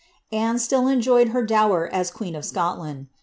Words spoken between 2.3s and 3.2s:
of Scotland.